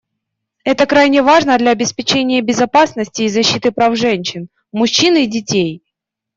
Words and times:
Это 0.63 0.87
крайне 0.87 1.21
важно 1.21 1.59
для 1.59 1.69
обеспечения 1.69 2.41
безопасности 2.41 3.21
и 3.21 3.29
защиты 3.29 3.71
прав 3.71 3.95
женщин, 3.95 4.49
мужчин 4.71 5.15
и 5.15 5.27
детей. 5.27 5.83